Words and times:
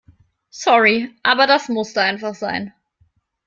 Sorry, 0.49 1.11
aber 1.21 1.45
das 1.45 1.69
musste 1.69 2.01
einfach 2.01 2.33
sein. 2.33 2.73